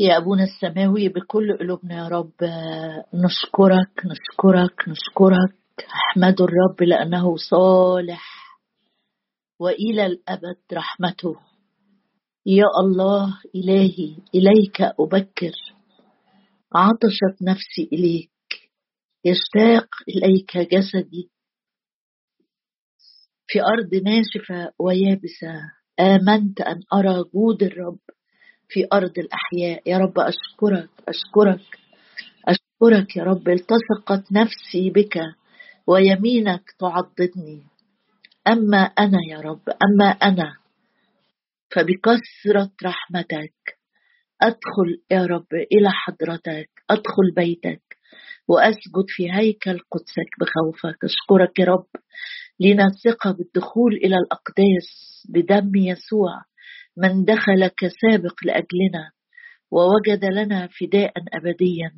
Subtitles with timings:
[0.00, 2.32] يا أبونا السماوي بكل قلوبنا يا رب
[3.14, 5.56] نشكرك نشكرك نشكرك.
[5.94, 8.56] أحمد الرب لأنه صالح
[9.60, 11.36] وإلى الأبد رحمته.
[12.46, 15.52] يا الله إلهي إليك أبكر.
[16.74, 18.30] عطشت نفسي إليك.
[19.24, 21.30] يشتاق إليك جسدي.
[23.46, 25.60] في أرض ناشفة ويابسة
[26.00, 27.98] آمنت أن أرى جود الرب.
[28.72, 29.82] في أرض الأحياء.
[29.86, 31.78] يا رب أشكرك أشكرك
[32.48, 33.48] أشكرك يا رب.
[33.48, 35.18] التصقت نفسي بك
[35.86, 37.62] ويمينك تعضدني.
[38.48, 40.56] أما أنا يا رب أما أنا
[41.70, 43.54] فبكثرة رحمتك
[44.42, 47.82] أدخل يا رب إلى حضرتك أدخل بيتك
[48.48, 51.04] وأسجد في هيكل قدسك بخوفك.
[51.04, 51.86] أشكرك يا رب
[52.60, 54.88] لنا ثقة بالدخول إلى الأقداس
[55.28, 56.51] بدم يسوع.
[56.96, 59.10] من دخل كسابق لأجلنا
[59.70, 61.92] ووجد لنا فداء أبديا.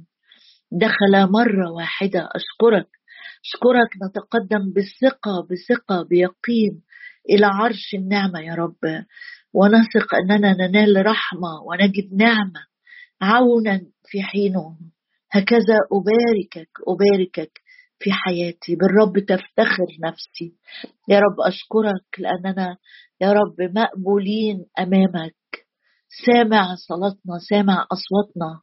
[0.73, 2.89] دخل مرة واحدة أشكرك
[3.45, 6.83] أشكرك نتقدم بثقة بثقة بيقين
[7.31, 9.05] إلى عرش النعمة يا رب.
[9.55, 12.67] ونثق أننا ننال رحمة ونجد نعمة
[13.23, 14.77] عونا في حينه
[15.33, 17.61] هكذا أباركك أباركك
[17.99, 18.77] في حياتي.
[18.77, 20.55] بالرب تفتخر نفسي.
[21.09, 22.77] يا رب أشكرك لأننا
[23.21, 25.35] يا رب مقبولين أمامك.
[26.27, 28.61] سامع صلاتنا سامع أصواتنا.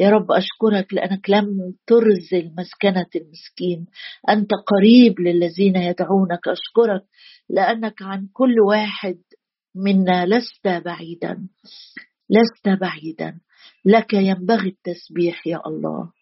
[0.00, 3.86] يا رب أشكرك لأنك لم ترزل مسكنة المسكين.
[4.28, 6.48] أنت قريب للذين يدعونك.
[6.48, 7.04] أشكرك
[7.50, 9.18] لأنك عن كل واحد
[9.74, 11.48] منا لست بعيدا
[12.30, 13.40] لست بعيدا.
[13.84, 16.12] لك ينبغي التسبيح يا الله.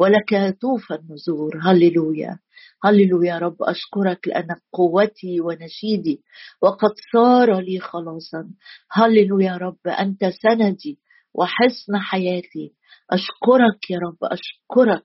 [0.00, 1.52] ولك توفى النزور.
[1.62, 2.38] هللويا.
[2.84, 6.20] هللويا رب أشكرك لأنك قوتي ونشيدي
[6.62, 8.50] وقد صار لي خلاصا.
[8.92, 10.98] هللويا رب أنت سندي
[11.34, 12.72] وحصن حياتي.
[13.10, 15.04] أشكرك يا رب أشكرك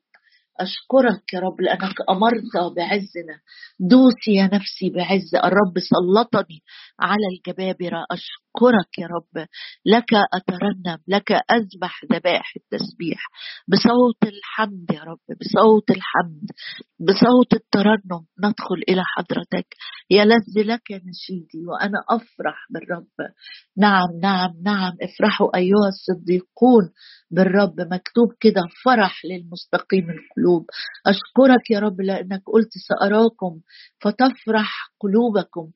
[0.59, 3.35] أشكرك يا رب لأنك أمرت بعزنا.
[3.79, 5.35] دوسي يا نفسي بعز.
[5.35, 6.59] الرب سلطني
[6.99, 8.05] على الجبابرة.
[8.11, 8.44] أشكرك
[8.97, 9.47] يا رب.
[9.85, 13.21] لك أترنم لك أذبح ذبائح التسبيح.
[13.67, 16.49] بصوت الحمد يا رب بصوت الحمد
[16.99, 19.67] بصوت الترنم ندخل إلى حضرتك.
[20.11, 23.07] يلذ لك نشيدي وأنا أفرح بالرب.
[23.77, 24.93] نعم نعم نعم.
[25.01, 26.91] افرحوا أيها الصديقون
[27.31, 27.75] بالرب.
[27.79, 30.65] مكتوب كده فرح للمستقيم القلوب.
[31.07, 33.59] أشكرك يا رب لأنك قلت سأراكم
[34.01, 35.71] فتفرح قلوبكم.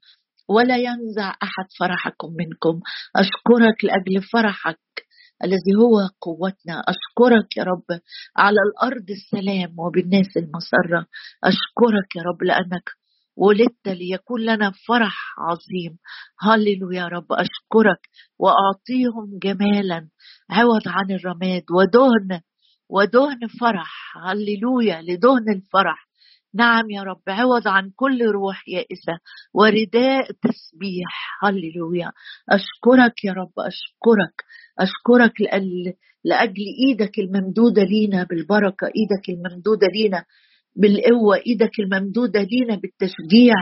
[0.50, 2.80] ولا ينزع أحد فرحكم منكم.
[3.16, 4.80] أشكرك لأجل فرحك
[5.44, 6.84] الذي هو قوتنا.
[6.88, 8.00] أشكرك يا رب
[8.38, 11.06] على الأرض السلام وبالناس المسرة.
[11.44, 12.90] أشكرك يا رب لأنك
[13.38, 15.98] ولدت ليكون لنا فرح عظيم.
[16.42, 17.28] هللو يا رب.
[17.32, 18.02] أشكرك
[18.40, 20.10] وأعطيهم جمالا.
[20.50, 22.42] عوض عن الرماد ودهن
[22.90, 24.18] ودهن فرح.
[24.18, 25.02] هللويا.
[25.02, 26.09] لدهن الفرح.
[26.54, 29.14] نعم يا رب عوض عن كل روح يائسة
[29.54, 32.12] ورداء تسبيح هللويا.
[32.50, 34.44] أشكرك يا رب أشكرك
[34.80, 35.42] أشكرك
[36.26, 40.26] لأجل إيدك الممدودة لينا بالبركة إيدك الممدودة لينا
[40.76, 43.56] بالقوة إيدك الممدودة لينا بالتشجيع.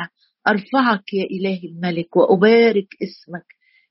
[0.48, 3.46] أرفعك يا إلهي الملك وأبارك اسمك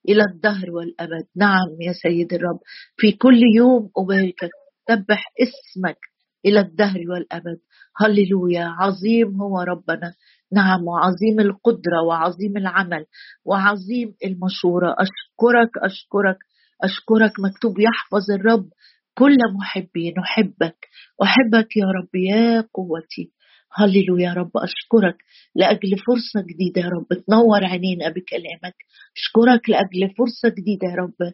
[0.09, 1.27] إلى الدهر والأبد.
[1.37, 2.59] نعم يا سيد الرب
[2.97, 4.51] في كل يوم أباركك
[4.89, 5.99] سبح اسمك
[6.47, 7.59] إلى الدهر والأبد.
[7.97, 8.65] هللويا.
[8.65, 10.15] عظيم هو ربنا.
[10.53, 13.07] نعم وعظيم القدرة وعظيم العمل
[13.45, 14.97] وعظيم المشورة.
[14.99, 16.39] أشكرك أشكرك
[16.83, 17.33] أشكرك.
[17.41, 18.69] مكتوب يحفظ الرب
[19.15, 20.77] كل محبي نحبك
[21.23, 22.15] أحبك يا رب.
[22.15, 23.33] يا قوتي.
[23.73, 25.17] هللو يا رب أشكرك
[25.55, 27.06] لأجل فرصة جديدة يا رب.
[27.27, 28.77] تنور عينينا بكلامك.
[29.17, 31.33] أشكرك لأجل فرصة جديدة يا رب.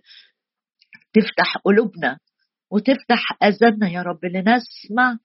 [1.15, 2.19] تفتح قلوبنا.
[2.73, 5.19] وتفتح أذاننا يا رب لنسمع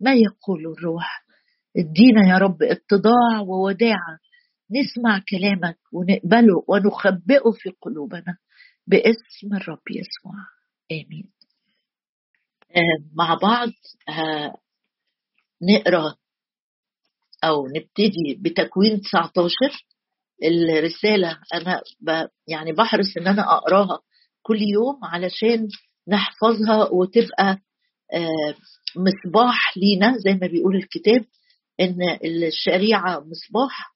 [0.00, 1.24] ما يقول الروح.
[1.76, 4.18] ادينا يا رب اتضاع ووداعة
[4.70, 8.38] نسمع كلامك ونقبله ونخبئه في قلوبنا.
[8.86, 10.34] باسم الرب يسوع.
[10.92, 11.30] آمين.
[12.76, 13.68] آه، مع بعض
[14.08, 14.54] آه،
[15.62, 16.14] نقرأ
[17.44, 19.86] أو نبتدي بتكوين 19
[20.44, 21.82] الرسالة أنا
[22.48, 24.00] يعني بحرص إن أنا أقراها
[24.42, 25.68] كل يوم علشان
[26.08, 27.58] نحفظها وتبقى
[28.12, 28.54] آه،
[28.96, 31.24] مصباح لينا زي ما بيقول الكتاب
[31.80, 33.94] إن الشريعة مصباح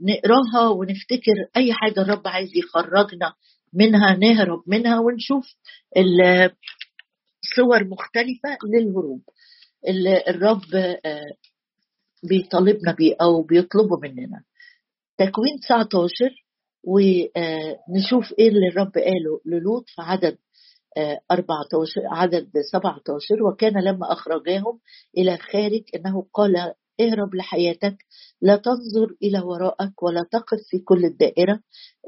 [0.00, 3.34] نقراها ونفتكر أي حاجة الرب عايز يخرجنا
[3.72, 5.46] منها نهرب منها ونشوف
[7.56, 9.22] صور مختلفة للهروب.
[9.88, 10.74] اللي الرب
[11.04, 11.24] آه،
[12.28, 14.42] بيطالبنا بيه أو بيطلبه مننا.
[15.18, 16.30] تكوين 19
[16.84, 20.38] ونشوف آه، إيه اللي الرب قاله للوط في عدد
[21.30, 24.80] 14 عدد 17 وكان لما أخرجاهم
[25.18, 26.56] إلى خارج إنه قال
[27.00, 27.96] اهرب لحياتك
[28.42, 31.60] لا تنظر إلى وراءك ولا تقف في كل الدائرة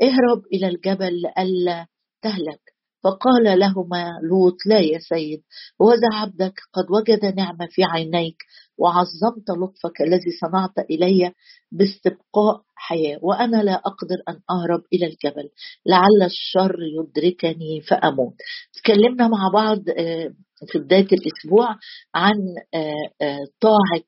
[0.02, 1.86] اهرب إلى الجبل لئلا
[2.22, 2.60] تهلك.
[3.04, 5.42] فقال لهما لوط لا يا سيد
[5.78, 8.36] وذا عبدك قد وجد نعمة في عينيك
[8.78, 11.32] وعظمت لطفك الذي صنعت إلي
[11.72, 15.48] باستبقاء حياة وأنا لا أقدر أن أهرب إلى الجبل
[15.86, 18.36] لعل الشر يدركني فأموت.
[18.82, 20.32] تكلمنا مع بعض آه،
[20.72, 21.76] في بداية الأسبوع
[22.14, 22.36] عن
[22.74, 24.04] آه، آه، طاعة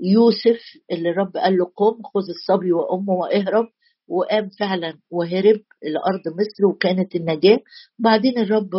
[0.00, 0.60] يوسف
[0.92, 3.66] اللي رب قال له قم خذ الصبي وأمه واهرب
[4.08, 7.58] وقام فعلا وهرب لأرض مصر وكانت النجاة.
[7.98, 8.70] بعدين الرب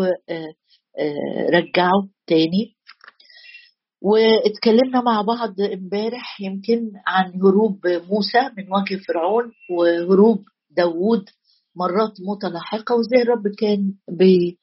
[1.54, 2.76] رجعه تاني.
[4.02, 11.26] واتكلمنا مع بعض امبارح يمكن عن هروب موسى من وجه فرعون وهروب داوود
[11.76, 14.60] مرات متلاحقة وزي الرب كان بي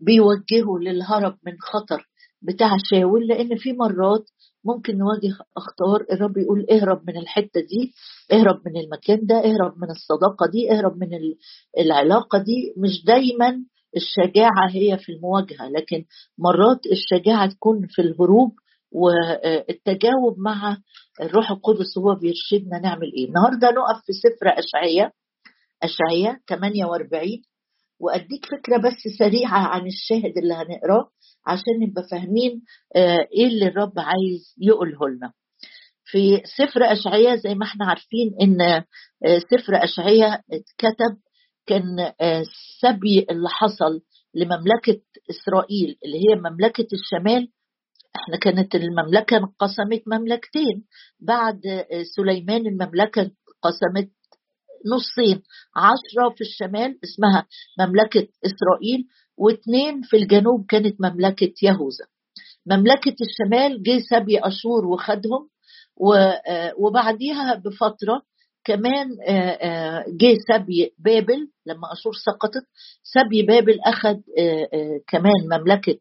[0.00, 2.06] بيوجهه للهرب من خطر
[2.42, 4.24] بتاع شاول لأن في مرات
[4.64, 7.92] ممكن نواجه أخطار الرب يقول اهرب من الحتة دي
[8.32, 11.08] اهرب من المكان ده اهرب من الصداقة دي اهرب من
[11.78, 12.74] العلاقة دي.
[12.76, 13.64] مش دايما
[13.96, 16.04] الشجاعة هي في المواجهة لكن
[16.38, 18.52] مرات الشجاعة تكون في الهروب
[18.92, 20.76] والتجاوب مع
[21.22, 23.26] الروح القدس هو بيرشدنا نعمل إيه.
[23.28, 25.12] النهاردة نقف في سفر أشعية
[25.82, 27.42] أشعية 48
[28.00, 31.08] وأديك فكرة بس سريعة عن الشاهد اللي هنقراه
[31.46, 32.62] عشان نبقى فاهمين
[32.96, 35.32] آه، إيه اللي الرب عايز يقوله لنا.
[36.04, 41.16] في سفر أشعية زي ما إحنا عارفين إن آه، سفر أشعية اتكتب
[41.66, 41.84] كان
[42.22, 44.00] السبي آه، اللي حصل
[44.34, 45.00] لمملكة
[45.30, 47.48] إسرائيل اللي هي مملكة الشمال.
[48.16, 50.84] إحنا كانت المملكة انقسمت مملكتين
[51.20, 51.60] بعد
[52.16, 54.10] سليمان المملكة انقسمت
[54.86, 55.42] نصين
[55.76, 57.46] عشرة في الشمال اسمها
[57.80, 59.04] مملكة إسرائيل
[59.36, 62.04] واثنين في الجنوب كانت مملكة يهوذا.
[62.66, 65.48] مملكة الشمال جه سبي أشور وخدهم
[66.48, 68.22] آه، وبعديها بفترة
[68.64, 72.64] كمان آه، آه، جه سبي بابل لما أشور سقطت
[73.02, 73.78] سبي بابل
[74.38, 75.98] آه، كمان مملكة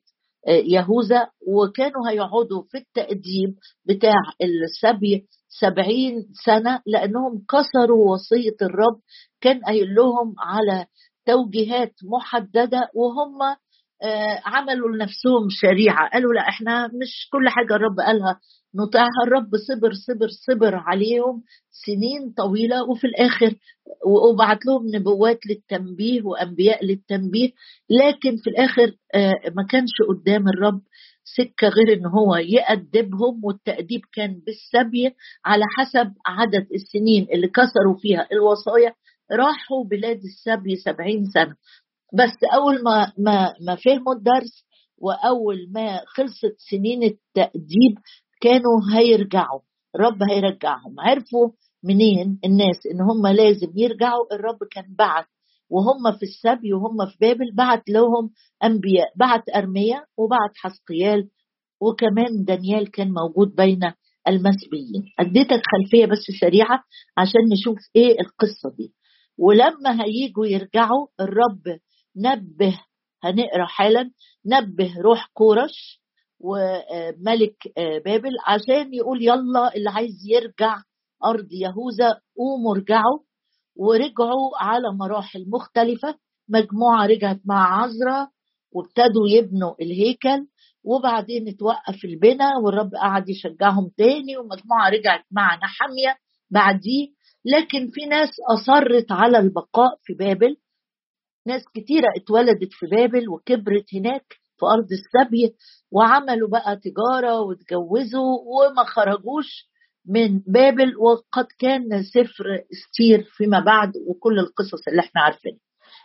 [0.47, 3.55] يهوذا وكانوا هيقعدوا في التقديم
[3.85, 5.25] بتاع السبي
[5.59, 8.99] سبعين سنة لأنهم كسروا وصية الرب.
[9.41, 10.85] كان قايل لهم على
[11.25, 13.37] توجيهات محددة وهم
[14.45, 16.09] عملوا لنفسهم شريعة.
[16.13, 18.39] قالوا لا إحنا مش كل حاجة الرب قالها.
[18.75, 23.55] نطيعها الرب صبر صبر صبر عليهم سنين طويلة وفي الآخر
[24.05, 27.51] وبعت لهم نبوات للتنبيه وأنبياء للتنبيه.
[27.89, 30.81] لكن في الآخر آه، ما كانش قدام الرب.
[31.25, 38.27] سكة غير إن هو يأدبهم والتأديب كان بالسبي على حسب عدد السنين اللي كسروا فيها
[38.31, 38.93] الوصايا.
[39.31, 41.55] راحوا بلاد السبي سبعين سنة.
[42.13, 44.65] بس أول ما ما ما فهموا الدرس
[44.97, 47.95] وأول ما خلصت سنين التأديب
[48.41, 49.59] كانوا هيرجعوا.
[49.95, 50.95] الرب هيرجعهم.
[50.99, 51.49] عرفوا
[51.83, 55.25] منين الناس إن هم لازم يرجعوا؟ الرب كان بعت
[55.69, 58.29] وهم في السبي وهم في بابل بعت لهم
[58.63, 61.29] أنبياء بعت أرميا وبعت حسقيال
[61.81, 63.79] وكمان دانيال كان موجود بين
[64.27, 66.83] المسبيين اديتك خلفيه بس سريعة
[67.17, 68.93] عشان نشوف إيه القصة دي.
[69.37, 71.79] ولما هيجوا يرجعوا الرب
[72.17, 72.79] نبه
[73.23, 74.11] هنقرأ حالا
[74.45, 76.01] نبه روح كورش
[76.39, 77.55] وملك
[78.05, 80.77] بابل عشان يقول يلا اللي عايز يرجع
[81.25, 83.19] أرض يهوذا قوموا ارجعوا.
[83.75, 86.15] ورجعوا على مراحل مختلفة.
[86.49, 88.27] مجموعة رجعت مع عزرا
[88.71, 90.47] وابتدوا يبنوا الهيكل
[90.83, 96.17] وبعدين اتوقف البناء والرب قعد يشجعهم تاني ومجموعة رجعت مع نحمية
[96.51, 97.07] بعديه.
[97.45, 100.57] لكن في ناس أصرت على البقاء في بابل.
[101.47, 104.25] ناس كتيرة اتولدت في بابل وكبرت هناك
[104.59, 105.55] في أرض السبي
[105.91, 109.67] وعملوا بقى تجارة واتجوزوا وما خرجوش
[110.07, 115.59] من بابل وقد كان سفر استير فيما بعد وكل القصص اللي إحنا عارفينها.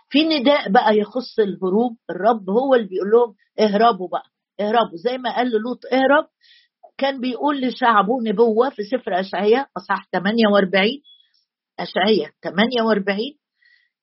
[0.09, 4.25] في نداء بقى يخص الهروب الرب هو اللي بيقول لهم اهربوا بقى
[4.61, 4.97] اهربوا.
[4.97, 6.27] زي ما قال لوط اهرب
[6.99, 10.89] كان بيقول لشعبه نبوة في سفر اشعياء أصحاح 48
[11.81, 13.19] اشعياء 48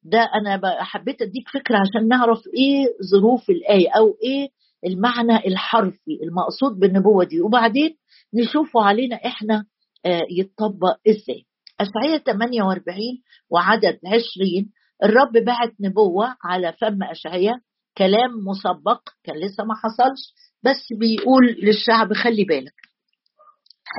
[0.04, 4.50] ده أنا حبيت أديك فكرة عشان نعرف إيه ظروف الآية أو إيه
[4.86, 7.42] المعنى الحرفي المقصود بالنبوة دي.
[7.42, 7.98] وبعدين
[8.34, 9.66] نشوفه علينا إحنا آه،
[10.39, 11.46] يتطبق إزاي؟
[11.80, 12.98] اشعياء 48
[13.50, 14.72] وعدد 20
[15.04, 17.56] الرب بعت نبوة على فم اشعياء
[17.98, 22.74] كلام مسبق كان لسه ما حصلش بس بيقول للشعب خلي بالك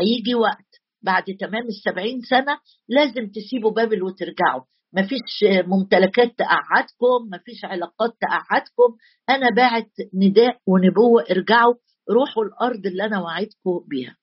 [0.00, 0.68] هيجي وقت
[1.02, 4.62] بعد تمام السبعين سنة لازم تسيبوا بابل وترجعوا
[4.92, 8.96] مفيش ممتلكات تقعدكم مفيش علاقات تقعدكم
[9.30, 11.74] أنا باعت نداء ونبوة ارجعوا
[12.10, 14.16] روحوا الأرض اللي أنا وعدتكم بيها.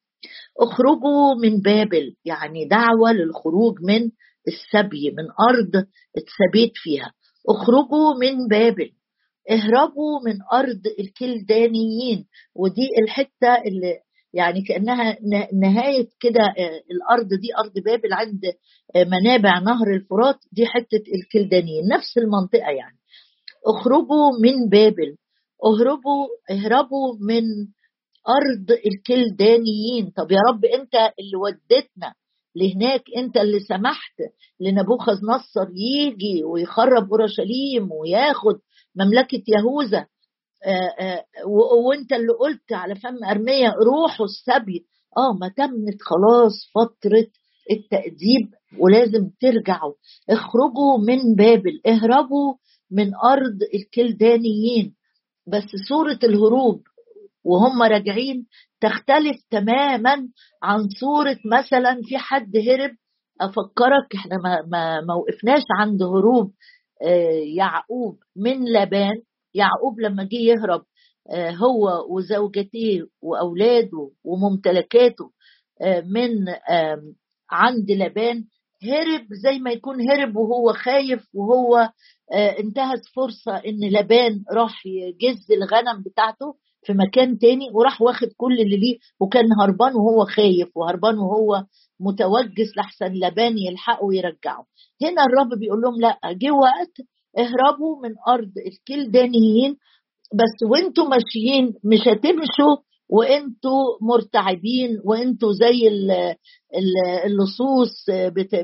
[0.60, 4.01] اخرجوا من بابل يعني دعوة للخروج من
[4.48, 5.86] السبي من أرض
[6.17, 7.12] اتثبيت فيها.
[7.50, 8.91] اخرجوا من بابل
[9.51, 12.25] اهربوا من أرض الكلدانيين.
[12.55, 13.94] ودي الحتة اللي
[14.34, 15.17] يعني كأنها
[15.53, 18.41] نهاية كده آه، الأرض دي أرض بابل عند
[18.96, 20.36] آه، منابع نهر الفرات.
[20.51, 22.98] دي حتة الكلدانيين نفس المنطقة يعني.
[23.67, 25.15] اخرجوا من بابل
[25.65, 27.44] اهربوا اهربوا من
[28.29, 30.12] أرض الكلدانيين.
[30.17, 32.13] طب يا رب أنت اللي ودتنا
[32.55, 34.13] لهناك أنت اللي سمحت
[34.60, 38.55] لنبوخذ نصر يجي ويخرب أورشليم وياخد
[38.96, 40.05] مملكة يهوذا.
[40.65, 41.25] آه، آه،
[41.88, 44.86] وأنت اللي قلت على فم أرمية روحوا السبي.
[45.17, 47.27] آه ما تمت خلاص فترة
[47.72, 49.94] التأديب ولازم ترجعوا.
[50.29, 52.53] اخرجوا من بابل اهربوا
[52.91, 54.96] من أرض الكلدانيين.
[55.48, 56.82] بس صورة الهروب
[57.45, 58.45] وهم راجعين
[58.81, 60.27] تختلف تماما
[60.63, 62.91] عن صورة مثلا في حد هرب.
[63.41, 66.51] أفكرك إحنا ما ما, ما وقفناش عند هروب
[67.01, 69.15] آه، يعقوب من لبان.
[69.53, 70.81] يعقوب لما جه يهرب
[71.31, 75.31] آه، هو وزوجته وأولاده وممتلكاته
[75.81, 76.29] آه، من
[77.51, 78.43] عند لبان.
[78.83, 81.89] هرب زي ما يكون هرب وهو خايف وهو
[82.33, 86.55] انتهز فرصة إن لبان راح يجز الغنم بتاعته.
[86.85, 91.63] في مكان تاني وراح واخد كل اللي ليه وكان هربان وهو خايف وهربان وهو
[91.99, 94.65] متوجس لحسن لبان يلحقه ويرجعه.
[95.01, 96.93] هنا الرب بيقول لهم لا جه وقت
[97.37, 99.71] اهربوا من أرض الكلدانيين
[100.33, 102.75] بس وانتوا ماشيين مش هتمشوا
[103.09, 105.87] وانتوا مرتعبين وانتوا زي
[107.25, 108.05] اللصوص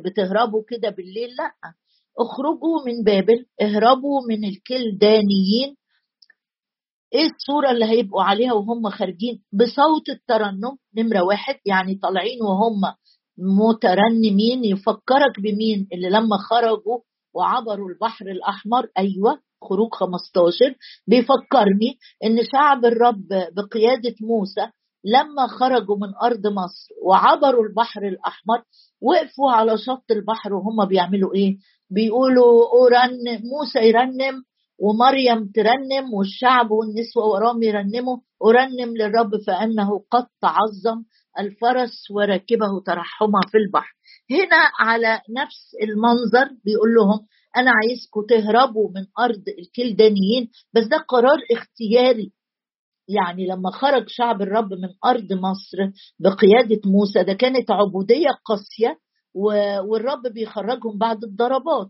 [0.06, 1.52] بتهربوا كده بالليل لا
[2.20, 5.76] اخرجوا من بابل اهربوا من الكلدانيين
[7.14, 12.82] إيه الصورة اللي هيبقوا عليها وهم خارجين؟ بصوت الترنم نمرة واحد يعني طالعين وهم
[13.38, 17.00] مترنمين يفكرك بمين؟ اللي لما خرجوا
[17.36, 20.56] وعبروا البحر الأحمر أيوة خروج 15
[21.08, 24.68] بيفكرني إن شعب الرب بقيادة موسى
[25.06, 28.64] لما خرجوا من أرض مصر وعبروا البحر الأحمر
[29.02, 31.58] وقفوا على شط البحر وهم بيعملوا إيه؟
[31.90, 34.44] بيقولوا أورن موسى يرنم
[34.82, 41.04] ومريم ترنم والشعب والنسوة وراهم يرنموا أرنم للرب فأنه قد تعظم
[41.40, 43.96] الفرس وراكبه ترحما في البحر.
[44.32, 47.20] هنا على نفس المنظر بيقول لهم
[47.58, 50.50] أنا عايزكم تهربوا من أرض الكلدانيين.
[50.74, 52.32] بس ده قرار اختياري.
[53.08, 55.78] يعني لما خرج شعب الرب من أرض مصر
[56.20, 58.98] بقيادة موسى ده كانت عبودية قاسية
[59.88, 61.90] والرب بيخرجهم بعد الضربات.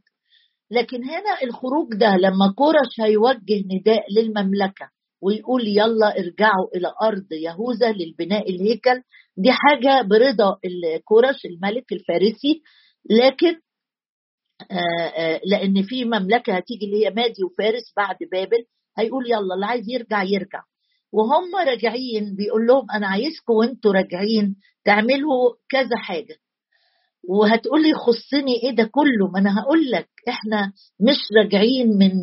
[0.71, 4.89] لكن هنا الخروج ده لما كورش هيوجه نداء للمملكة
[5.21, 9.01] ويقول يلا ارجعوا إلى أرض يهوذا للبناء الهيكل
[9.37, 10.57] دي حاجة برضا
[11.05, 12.61] كورش الملك الفارسي
[13.09, 13.55] لكن
[14.71, 14.75] آه،
[15.17, 18.65] آه، لأن في مملكة هتيجي اللي هي مادي وفارس بعد بابل
[18.97, 20.63] هيقول يلا اللي عايز يرجع يرجع.
[21.11, 26.35] وهم راجعين بيقول لهم أنا عايزكم وأنتوا راجعين تعملوا كذا حاجة.
[27.23, 30.09] وهتقولي يخصني إيه ده كله؟ ما أنا هقول لك.
[30.29, 32.13] إحنا مش راجعين من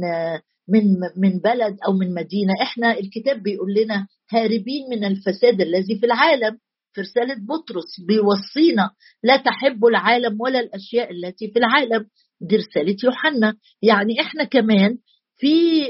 [0.68, 0.84] من
[1.16, 2.52] من بلد أو من مدينة.
[2.62, 6.58] إحنا الكتاب بيقول لنا هاربين من الفساد الذي في العالم.
[6.92, 8.90] في رسالة بطرس بيوصينا
[9.22, 12.06] لا تحبوا العالم ولا الأشياء التي في العالم.
[12.40, 13.54] دي رسالة يوحنا.
[13.82, 14.98] يعني إحنا كمان
[15.36, 15.84] في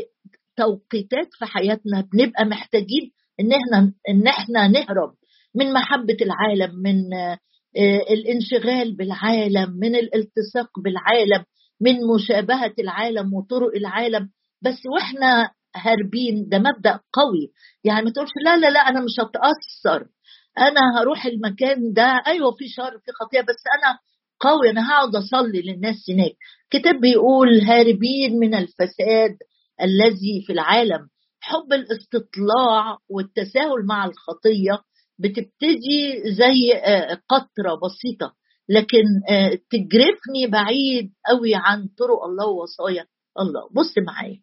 [0.57, 3.11] توقيتات في حياتنا بنبقى محتاجين
[3.41, 5.15] إن إحنا إن إحنا نهرب
[5.55, 7.15] من محبة العالم من
[7.77, 11.45] آه، الانشغال بالعالم من الالتصاق بالعالم.
[11.81, 14.29] من مشابهة العالم وطرق العالم
[14.63, 17.53] بس وإحنا هاربين ده مبدأ قوي.
[17.85, 20.07] يعني ما تقولش لا لا لا أنا مش هتأثر.
[20.59, 23.99] أنا هروح المكان ده أيوه في شر في خطيه بس أنا
[24.41, 26.33] قوي أنا هقعد أصلي للناس هناك.
[26.71, 29.37] كتاب بيقول هاربين من الفساد
[29.83, 31.09] الذي في العالم.
[31.41, 34.83] حب الاستطلاع والتساهل مع الخطية
[35.19, 38.35] بتبتدي زي آه، قطرة بسيطة.
[38.69, 43.07] لكن آه، تجرفني بعيد قوي عن طرق الله ووصايا
[43.41, 43.69] الله.
[43.73, 44.41] بص معايا.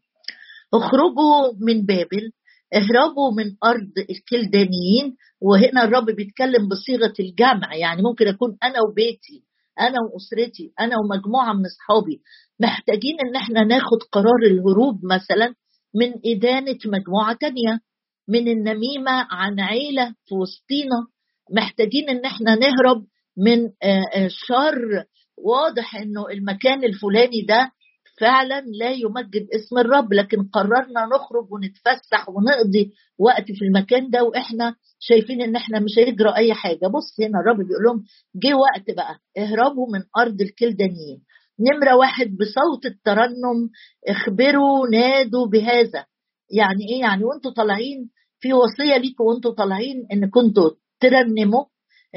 [0.74, 2.32] اخرجوا من بابل
[2.75, 7.75] اهربوا من أرض الكلدانيين وهنا الرب بيتكلم بصيغة الجمع.
[7.75, 9.44] يعني ممكن أكون أنا وبيتي
[9.79, 12.22] أنا وأسرتي أنا ومجموعة من أصحابي.
[12.60, 15.53] محتاجين إن إحنا ناخد قرار الهروب مثلا
[15.96, 17.79] من إدانة مجموعة تانية
[18.27, 21.08] من النميمة عن عيلة في وسطينا.
[21.51, 23.05] محتاجين إن إحنا نهرب
[23.38, 25.04] من آه، آه، شر
[25.38, 27.72] واضح إنه المكان الفلاني ده
[28.20, 34.75] فعلا لا يمجد اسم الرب لكن قررنا نخرج ونتفسح ونقضي وقت في المكان ده وإحنا
[35.00, 36.88] شايفين إن إحنا مش هيجرى أي حاجة.
[36.88, 38.04] بص هنا الرب بيقول لهم
[38.36, 41.22] جه وقت بقى اهربوا من أرض الكلدانيين.
[41.60, 43.70] نمرة واحد بصوت الترنم
[44.08, 46.06] اخبروا نادوا بهذا.
[46.51, 51.65] يعني إيه؟ يعني وأنتوا طالعين في وصية ليكم وأنتوا طالعين إن كنتوا ترنموا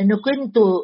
[0.00, 0.75] ان كنتوا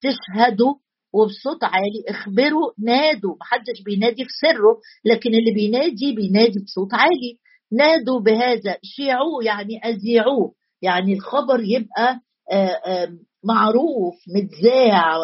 [0.00, 0.74] تشهدوا
[1.14, 3.36] وبصوت عالي اخبروا نادوا.
[3.40, 7.38] محدش بينادي في سره لكن اللي بينادي بينادي بصوت عالي.
[7.72, 8.76] نادوا بهذا.
[8.82, 10.54] شيعوه يعني أذيعوه.
[10.82, 12.20] يعني الخبر يبقى
[13.44, 15.16] معروف متذاع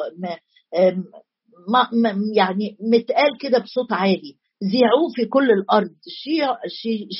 [2.36, 4.36] يعني متقال كده بصوت عالي.
[4.64, 5.90] ذيعوه في كل الأرض.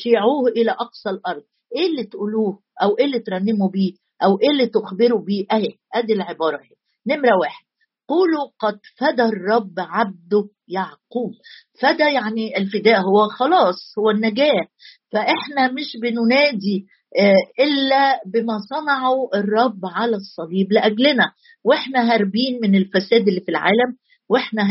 [0.02, 1.42] شيعوه إلى أقصى الأرض.
[1.76, 6.12] إيه اللي تقولوه أو إيه اللي ترنموا بيه؟ أو إيه اللي تخبروا بيه؟ أهي أدي
[6.12, 6.76] العبارة أهي.
[7.06, 7.64] نمرة واحد.
[8.08, 11.32] قولوا قد فدى الرب عبده يعقوب.
[11.80, 14.66] فدى يعني الفداء هو خلاص هو النجاة.
[15.12, 16.86] فإحنا مش بننادي
[17.18, 21.32] آه، إلا بما صنعه الرب على الصليب لأجلنا.
[21.64, 23.96] وإحنا هاربين من الفساد اللي في العالم
[24.30, 24.62] وإحنا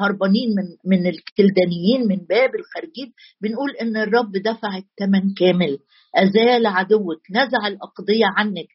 [0.00, 0.66] هربانين من
[0.98, 5.78] من الكلدانيين من باب الخارجين بنقول إن الرب دفع الثمن كامل.
[6.16, 8.66] أزال عدوك نزع الأقضية عنك.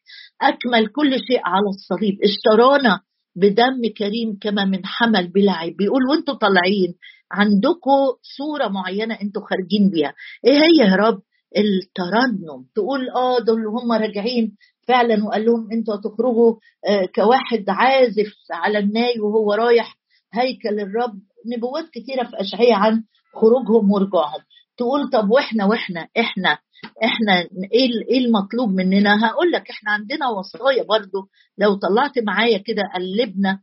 [0.42, 2.18] أكمل كل شيء على الصليب.
[2.24, 3.00] اشترانا
[3.36, 6.94] بدم كريم كما من حمل بلا عيب بيقول وانتوا طالعين
[7.32, 7.98] عندكم
[8.38, 10.14] صورة معينة أنتوا خارجين بيها.
[10.46, 11.20] إيه هي يا رب؟
[11.56, 12.64] الترنم.
[12.74, 14.56] تقول آه دول هم راجعين
[14.88, 16.54] فعلا وقال لهم أنتوا هتخرجوا
[16.88, 19.96] آه كواحد عازف على الناي وهو رايح
[20.34, 21.20] هيكل الرب
[21.56, 24.40] نبوات كثيرة في اشعياء عن خروجهم ورجوعهم.
[24.76, 26.58] تقول طب وإحنا وإحنا إحنا
[27.04, 27.38] إحنا
[27.72, 31.28] إيه إيه المطلوب مننا؟ هقول لك إحنا عندنا وصايا برضو.
[31.58, 33.60] لو طلعت معايا كده قلبنا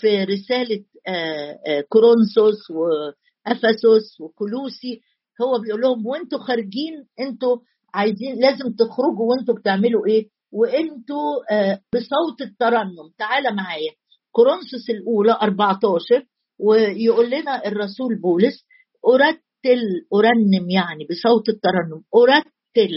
[0.00, 5.00] في رسالة آه، آه، كورنثوس وأفسس وكلوسي
[5.42, 7.56] هو بيقول لهم وإنتوا خارجين إنتوا
[7.94, 13.10] عايزين لازم تخرجوا وإنتوا بتعملوا إيه؟ وإنتوا آه، بصوت الترنم.
[13.18, 13.90] تعالى معايا.
[14.32, 16.24] كورنثوس الأولى 14
[16.60, 18.64] ويقول لنا الرسول بولس
[19.08, 19.82] أرتل
[20.14, 22.92] أرنم يعني بصوت الترنم أرتل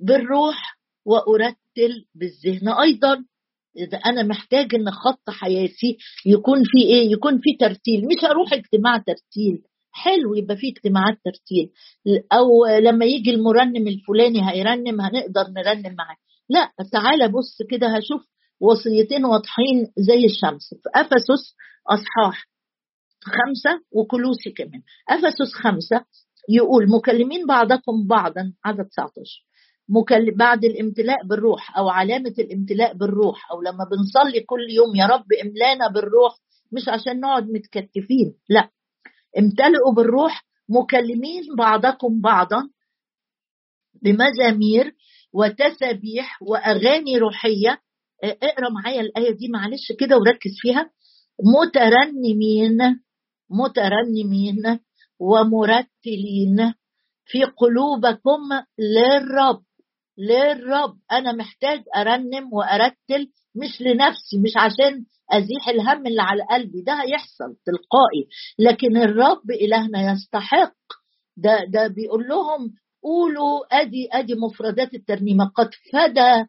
[0.00, 2.68] بالروح وأرتل بالذهن.
[2.68, 3.24] أيضا
[3.78, 5.96] إذا أنا محتاج إن خط حياتي
[6.26, 8.00] يكون في إيه؟ يكون في ترتيل.
[8.06, 9.62] مش هروح اجتماع ترتيل.
[9.92, 11.70] حلو يبقى في اجتماعات ترتيل.
[12.32, 16.16] أو لما يجي المرنم الفلاني هيرنم هنقدر نرنم معاه.
[16.48, 18.31] لا تعالى بص كده هشوف
[18.62, 20.74] وصيتين واضحين زي الشمس.
[20.82, 21.54] في أفسس
[21.86, 22.46] أصحاح
[23.24, 26.04] خمسة وكلوسي كمان أفسس خمسة
[26.48, 29.12] يقول مكلمين بعضكم بعضا عدد 19
[29.88, 35.26] مكلم بعد الامتلاء بالروح أو علامة الامتلاء بالروح أو لما بنصلي كل يوم يا رب
[35.42, 36.34] املانا بالروح
[36.72, 38.68] مش عشان نقعد متكتفين لا.
[39.38, 42.68] امتلئوا بالروح مكلمين بعضكم بعضا
[44.02, 44.92] بمزامير
[45.32, 47.78] وتسابيح وأغاني روحية
[48.24, 50.90] اقرأ معايا الآية دي معلش كده وركز فيها.
[51.58, 53.00] مترنمين
[53.50, 54.80] مترنمين
[55.20, 56.74] ومرتلين
[57.26, 58.40] في قلوبكم
[58.78, 59.62] للرب
[60.18, 60.94] للرب.
[61.12, 66.82] أنا محتاج أرنم وأرتل مش لنفسي مش عشان أزيح الهم اللي على قلبي.
[66.82, 68.26] ده هيحصل تلقائي.
[68.58, 70.74] لكن الرب إلهنا يستحق.
[71.36, 72.70] ده ده بيقول لهم
[73.02, 75.44] قولوا أدي أدي مفردات الترنيمة.
[75.44, 76.46] قد فدى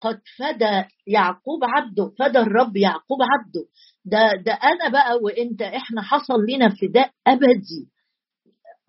[0.00, 3.66] قد فدى يعقوب عبده فدى الرب يعقوب عبده.
[4.04, 7.88] ده ده أنا بقى وإنت إحنا حصل لنا فداء أبدي.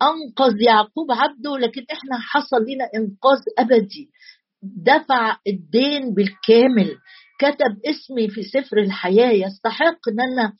[0.02, 4.10] أنقذ يعقوب عبده لكن إحنا حصل لنا إنقاذ أبدي.
[4.62, 6.96] دفع الدين بالكامل.
[7.40, 9.30] كتب اسمي في سفر الحياة.
[9.46, 10.52] يستحق إن أنا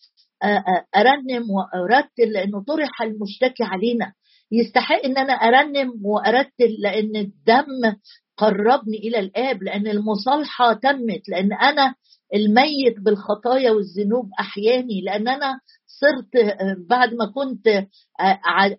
[0.96, 4.12] أرنم وأرتل لأنه طرح المشتكي علينا.
[4.52, 7.96] يستحق إن أنا أرنم وأرتل لأن الدم
[8.40, 11.94] قربني إلى الآب لأن المصالحة تمت لأن أنا
[12.34, 17.68] الميت بالخطايا والذنوب أحياني لأن أنا صرت بعد ما كنت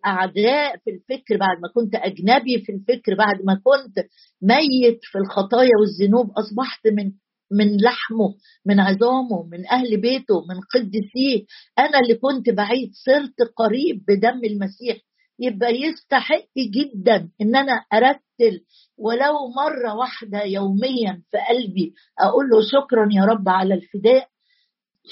[0.06, 4.06] أعداء في الفكر بعد ما كنت أجنبي في الفكر بعد ما كنت
[4.42, 7.12] ميت في الخطايا والذنوب أصبحت من
[7.52, 11.46] من لحمه من عظامه من أهل بيته من قدسيه.
[11.80, 14.98] أنا اللي كنت بعيد صرت قريب بدم المسيح.
[15.42, 18.62] يبقى يستحق جدا إن أنا أرتل
[18.98, 24.28] ولو مرة واحدة يوميا في قلبي أقول له شكرا يا رب على الفداء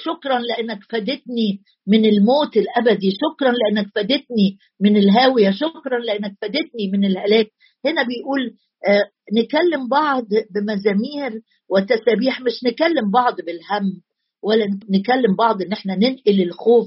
[0.06, 7.06] شكرا لأنك فدتني من الموت الأبدي شكرا لأنك فدتني من الهاوية شكرا لأنك فدتني من
[7.06, 7.48] الهلاك.
[7.86, 8.56] هنا بيقول
[8.88, 14.02] آه نكلم بعض بمزامير وتسابيح مش نكلم بعض بالهم.
[14.44, 16.86] ولا نكلم بعض إن إحنا ننقل الخوف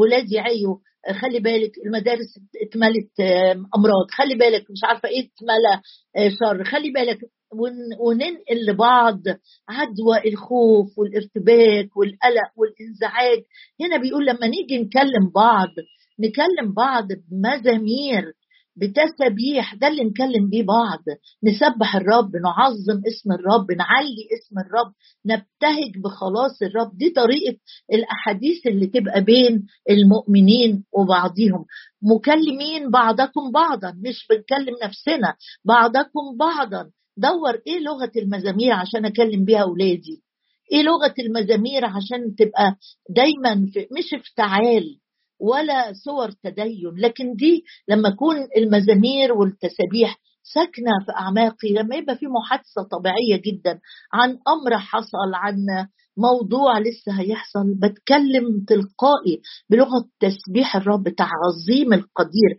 [0.00, 0.76] ولادي يعيوا
[1.20, 3.20] خلي بالك المدارس اتملت
[3.76, 5.80] أمراض خلي بالك مش عارفة إيه اتملى
[6.40, 7.18] شر خلي بالك
[8.00, 9.20] وننقل لبعض
[9.68, 13.38] عدوى الخوف والارتباك والقلق والإنزعاج.
[13.80, 15.68] هنا بيقول لما نيجي نكلم بعض
[16.20, 18.32] نكلم بعض بمزامير
[18.76, 21.02] بتسبيح ده اللي نكلم بيه بعض.
[21.44, 24.92] نسبح الرب نعظم اسم الرب نعلي اسم الرب
[25.26, 26.96] نبتهج بخلاص الرب.
[26.96, 27.56] دي طريقة
[27.92, 31.64] الأحاديث اللي تبقى بين المؤمنين وبعضهم
[32.02, 35.34] مكلمين بعضكم بعضا مش بنكلم نفسنا
[35.64, 36.90] بعضكم بعضا.
[37.18, 40.22] دور إيه لغة المزامير عشان أكلم بيها أولادي؟
[40.72, 42.76] إيه لغة المزامير عشان تبقى
[43.10, 44.98] دايما في مش افتعال
[45.40, 46.94] ولا صور تدين.
[46.98, 50.18] لكن دي لما يكون المزامير والتسابيح
[50.54, 53.80] ساكنة في اعماقي لما يبقى في محادثة طبيعية جدا
[54.12, 55.56] عن أمر حصل عن
[56.18, 62.56] موضوع لسه هيحصل بتكلم تلقائي بلغة تسبيح الرب تعظيم القدير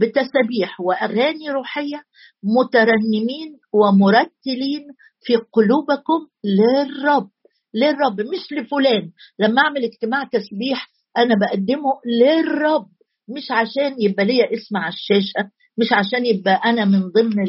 [0.00, 2.02] بتسابيح وأغاني روحية
[2.42, 4.86] مترنمين ومرتلين
[5.20, 7.28] في قلوبكم للرب
[7.74, 9.10] للرب مش لفلان.
[9.38, 12.86] لما أعمل اجتماع تسبيح أنا بقدمه للرب
[13.28, 17.44] مش عشان يبقى ليا اسم على الشاشة مش عشان يبقى أنا من ضمن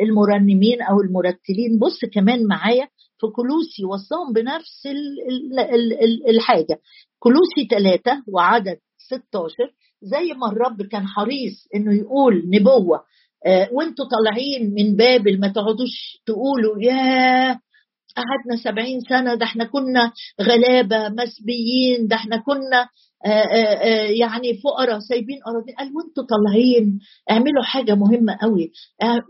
[0.00, 1.78] المرنمين أو المرتلين.
[1.78, 2.88] بص كمان معايا
[3.20, 4.88] في كلوسي وصاهم بنفس
[6.28, 6.80] الحاجة.
[7.18, 9.54] كلوسي ثلاثة وعدد 16
[10.02, 13.00] زي ما الرب كان حريص إنه يقول نبوة
[13.46, 17.60] آه وأنتوا طالعين من بابل ما تقعدوش تقولوا يا
[18.16, 22.88] قعدنا سبعين سنة ده إحنا كنا غلابة مسبيين ده إحنا كنا
[23.26, 25.74] آه، آه، آه، يعني فقراء سايبين أراضين.
[25.78, 26.98] قال وأنتوا طالعين
[27.30, 28.72] اعملوا حاجة مهمة قوي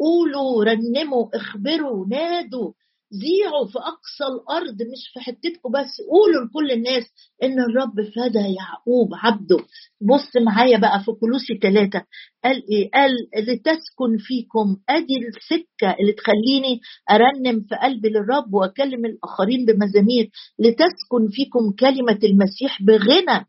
[0.01, 2.73] قولوا رنموا اخبروا نادوا.
[3.15, 7.05] ذيعوا في أقصى الأرض مش في حتتكم بس قولوا لكل الناس
[7.43, 9.57] إن الرب فدى يعقوب عبده.
[10.01, 12.03] بص معايا بقى في كلوسي ثلاثة
[12.45, 14.77] قال إيه؟ قال لتسكن فيكم.
[14.89, 20.31] أدي السكة اللي تخليني أرنم في قلبي للرب وأكلم الآخرين بمزامير.
[20.59, 23.47] لتسكن فيكم كلمة المسيح بغنى.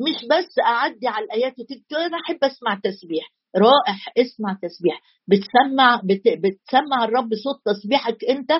[0.00, 1.54] مش بس أعدي على الآيات
[1.92, 3.24] أنا أحب أسمع تسبيح.
[3.56, 5.00] رائع اسمع تسبيح.
[5.28, 6.22] بتسمع بت...
[6.28, 8.50] بتسمع الرب صوت تسبيحك أنت؟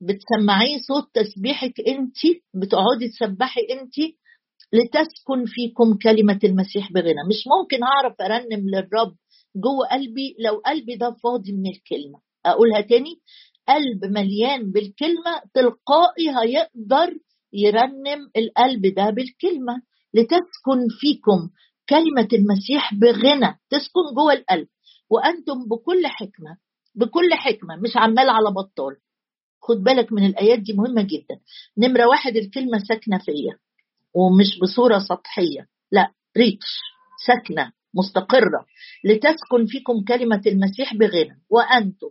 [0.00, 2.18] بتسمعيه صوت تسبيحك أنت؟
[2.54, 3.94] بتقعدي تسبحي أنت؟
[4.72, 7.22] لتسكن فيكم كلمة المسيح بغنى.
[7.28, 9.14] مش ممكن أعرف أرنم للرب
[9.56, 12.20] جوه قلبي لو قلبي ده فاضي من الكلمة.
[12.46, 13.20] أقولها تاني؟
[13.68, 17.14] قلب مليان بالكلمة تلقائي هيقدر
[17.52, 19.82] يرنم القلب ده بالكلمة
[20.14, 21.50] لتسكن فيكم
[21.88, 24.68] كلمة المسيح بغنى تسكن جوه القلب.
[25.10, 26.56] وأنتم بكل حكمة
[26.94, 28.96] بكل حكمة مش عمال على بطال.
[29.62, 31.40] خد بالك من الآيات دي مهمة جدا.
[31.78, 33.58] نمرة واحد الكلمة ساكنة فيا
[34.14, 35.68] ومش بصورة سطحية.
[35.92, 36.66] لا ريتش
[37.26, 38.66] ساكنة مستقرة.
[39.04, 41.42] لتسكن فيكم كلمة المسيح بغنى.
[41.50, 42.08] وأنتم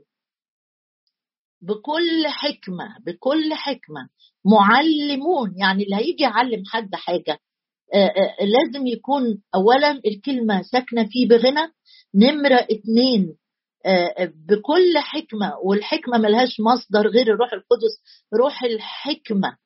[1.62, 4.10] بكل حكمة بكل حكمة.
[4.46, 7.40] معلمون يعني اللي هيجي يعلم حد حاجة
[7.94, 9.24] آه، آه، لازم يكون
[9.56, 11.68] اولا الكلمة ساكنة فيه بغنى
[12.16, 13.36] نمرة اتنين
[13.86, 17.94] آه، بكل حكمة والحكمة ملهاش مصدر غير الروح القدس
[18.40, 19.58] روح الحكمة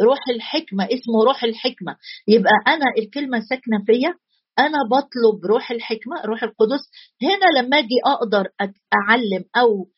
[0.00, 1.96] روح الحكمة اسمه روح الحكمة.
[2.28, 4.14] يبقى أنا الكلمة ساكنة فيا
[4.58, 6.80] أنا بطلب روح الحكمة روح القدس.
[7.22, 8.48] هنا لما أجي أقدر
[8.94, 9.88] أعلم أو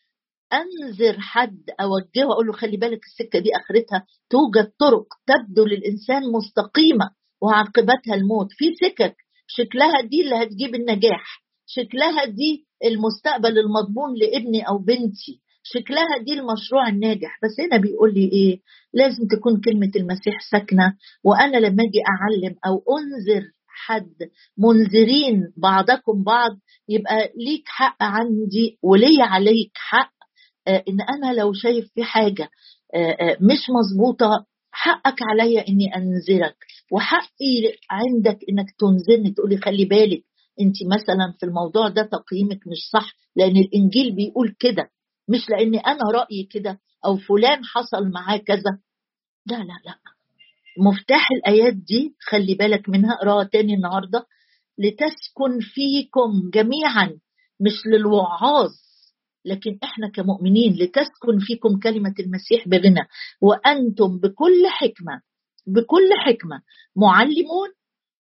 [0.53, 4.07] أنذر حد أوجهه أقول له خلي بالك السكة دي آخرتها.
[4.31, 7.11] توجد طرق تبدو للإنسان مستقيمة
[7.43, 8.49] وعاقبتها الموت.
[8.51, 9.17] في سكك.
[9.47, 11.43] شكلها دي اللي هتجيب النجاح.
[11.67, 15.41] شكلها دي المستقبل المضمون لابني أو بنتي.
[15.63, 17.39] شكلها دي المشروع الناجح.
[17.43, 18.61] بس هنا بيقول لي إيه؟
[18.95, 20.95] لازم تكون كلمة المسيح ساكنة.
[21.25, 23.43] وأنا لما أجي أعلم أو أنذر
[23.87, 24.15] حد
[24.59, 26.51] منذرين بعضكم بعض
[26.89, 30.13] يبقى ليك حق عندي ولي عليك حق
[30.89, 32.49] إن أنا لو شايف في حاجة
[32.95, 36.57] آه آه مش مظبوطة حقك عليا إني انذرك
[36.93, 40.23] وحقي عندك إنك تنذرني تقولي خلي بالك
[40.61, 44.91] أنت مثلا في الموضوع ده تقييمك مش صح لأن الإنجيل بيقول كده
[45.29, 48.79] مش لأن أنا رأيي كده أو فلان حصل معاه كذا.
[49.47, 49.95] لا لا لا.
[50.79, 54.27] مفتاح الآيات دي خلي بالك منها اقراها تاني النهارده
[54.79, 57.11] لتسكن فيكم جميعا
[57.61, 58.71] مش للوعاظ.
[59.45, 63.07] لكن إحنا كمؤمنين لتسكن فيكم كلمة المسيح بغنى
[63.43, 65.23] وأنتم بكل حكمة
[65.67, 66.63] بكل حكمة
[66.97, 67.69] معلمون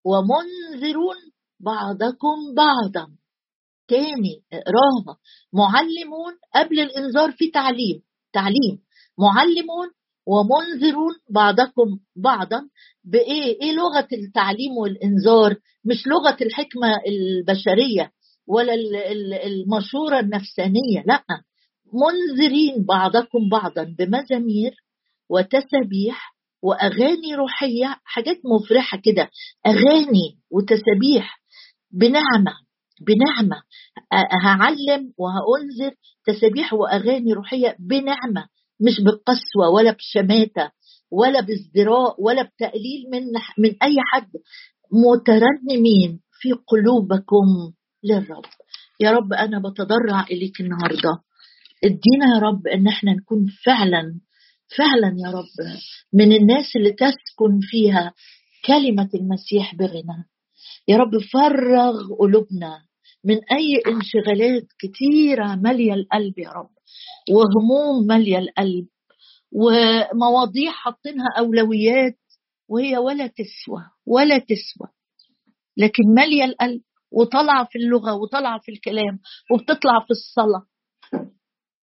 [0.04, 1.16] ومنذرون
[1.60, 3.08] بعضكم بعضا.
[3.88, 5.18] تاني اقراها
[5.52, 8.02] معلمون قبل الإنذار في تعليم
[8.32, 8.78] تعليم.
[9.18, 9.88] معلمون
[10.26, 12.68] ومنذرون بعضكم بعضا.
[13.04, 18.12] بإيه؟ إيه لغة التعليم والإنذار؟ مش لغة الحكمة البشرية.
[18.50, 18.74] ولا
[19.46, 21.22] المشوره النفسانية لا.
[21.92, 24.72] منذرين بعضكم بعضا بمزامير
[25.30, 29.30] وتسابيح وأغاني روحية حاجات مفرحة كده.
[29.66, 31.40] أغاني وتسابيح
[31.90, 32.52] بنعمة
[33.06, 33.62] بنعمة.
[34.44, 35.94] هعلم وهأنذر
[36.26, 38.48] تسابيح وأغاني روحية بنعمة
[38.80, 40.70] مش بالقسوه ولا بشماتة
[41.10, 43.22] ولا بازدراء ولا بتقليل من
[43.58, 44.30] من أي حد.
[44.92, 47.72] مترنمين في قلوبكم.
[48.04, 48.44] للرب.
[49.00, 51.22] يا رب أنا بتضرع إليك النهارده.
[51.84, 54.20] ادينا يا رب أن إحنا نكون فعلا
[54.78, 55.78] فعلا يا رب
[56.12, 58.12] من الناس اللي تسكن فيها
[58.66, 60.28] كلمة المسيح بغنى
[60.88, 62.78] يا رب فرغ قلوبنا
[63.24, 66.70] من أي انشغالات كتيرة مالية القلب يا رب
[67.30, 68.86] وهموم مالية القلب
[69.52, 72.18] ومواضيع حاطينها أولويات
[72.68, 74.88] وهي ولا تسوى ولا تسوى
[75.76, 79.18] لكن مالية القلب وطالعه في اللغة وطالعه في الكلام
[79.50, 80.66] وبتطلع في الصلاة.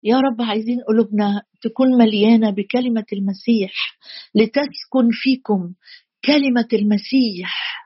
[0.03, 3.73] يا رب عايزين قلوبنا تكون مليانة بكلمة المسيح
[4.35, 5.73] لتسكن فيكم
[6.25, 7.77] كلمة المسيح.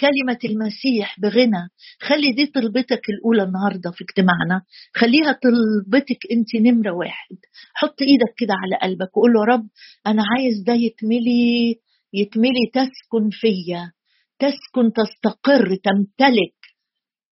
[0.00, 1.68] كلمة المسيح بغنى.
[2.00, 4.62] خلي دي طلبتك الأولى النهاردة في اجتماعنا.
[4.94, 7.36] خليها طلبتك أنت نمرة واحد.
[7.74, 9.68] حط إيدك كده على قلبك وقول له رب
[10.06, 11.80] أنا عايز ده يتملي
[12.12, 13.92] يتملي تسكن فيا.
[14.38, 16.61] تسكن تستقر تمتلك.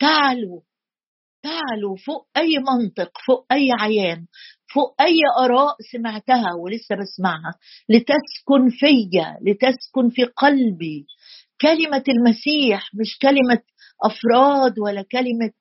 [0.01, 0.63] تعلو
[1.43, 4.27] تعلو فوق أي منطق فوق أي عيان
[4.75, 7.55] فوق أي آراء سمعتها ولسه بسمعها.
[7.89, 11.07] لتسكن فيا لتسكن في قلبي.
[11.61, 13.63] كلمة المسيح مش كلمة
[14.05, 15.53] أفراد ولا كلمة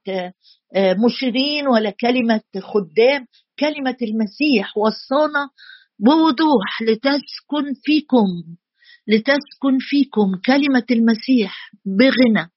[0.75, 3.25] آه، مشيرين ولا كلمة خدام.
[3.59, 5.49] كلمة المسيح وصانا
[5.99, 8.27] بوضوح لتسكن فيكم
[9.07, 10.31] لتسكن فيكم.
[10.45, 12.51] كلمة المسيح بغنى.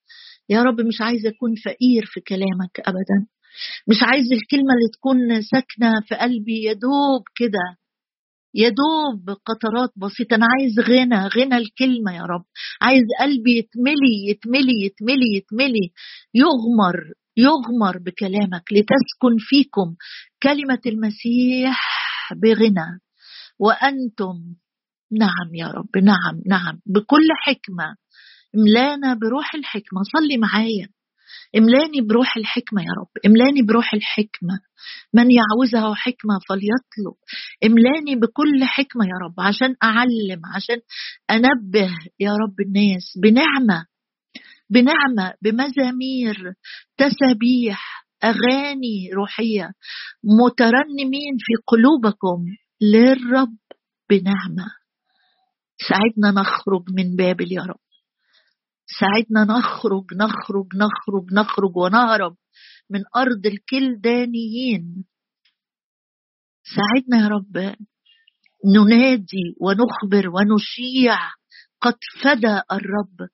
[0.51, 3.27] يا رب مش عايزة أكون فقير في كلامك أبدا.
[3.89, 7.79] مش عايز الكلمة اللي تكون ساكنة في قلبي يدوب كده
[8.55, 10.35] يا دوب قطرات بسيطة.
[10.35, 12.45] أنا عايز غنى غنى الكلمة يا رب.
[12.83, 15.93] عايز قلبي يتملي يتملي يتملي يتملي.
[16.35, 19.95] يغمر يغمر بكلامك لتسكن فيكم
[20.43, 21.81] كلمة المسيح
[22.43, 23.01] بغنى.
[23.59, 24.37] وأنتم
[25.13, 26.81] نعم يا رب نعم نعم.
[26.87, 27.97] بكل حكمة
[28.57, 30.01] املانا بروح الحكمة.
[30.17, 30.89] صلي معايا.
[31.57, 33.27] املاني بروح الحكمة يا رب.
[33.27, 34.61] املاني بروح الحكمة.
[35.15, 37.17] من يعوزها حكمة فليطلب.
[37.65, 39.41] املاني بكل حكمة يا رب.
[39.41, 40.77] عشان أعلم عشان
[41.31, 43.87] أنبه يا رب الناس بنعمة.
[44.71, 46.55] بنعمة بمزامير
[46.97, 49.73] تسابيح أغاني روحية.
[50.25, 52.45] مترنمين في قلوبكم
[52.81, 53.57] للرب
[54.11, 54.67] بنعمة.
[55.89, 57.92] ساعدنا نخرج من بابل يا رب.
[58.87, 62.37] ساعدنا نخرج نخرج نخرج نخرج ونهرب
[62.91, 65.05] من أرض الكلدانيين.
[66.77, 67.77] ساعدنا يا رب
[68.67, 71.19] ننادي ونخبر ونشيع.
[71.83, 73.29] قد فدى الرب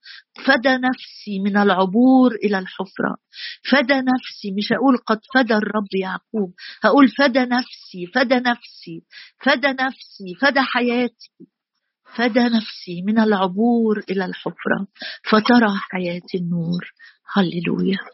[0.47, 3.17] فدى نفسي من العبور إلى الحفرة.
[3.71, 9.05] فدى نفسي مش هقول قد فدى الرب يعقوب هقول فدى نفسي فدى نفسي
[9.45, 11.31] فدى نفسي فدى حياتي.
[12.17, 14.87] فدى نفسي من العبور إلى الحفرة
[15.31, 16.93] فترى حياتي النور.
[17.33, 17.99] هللويا.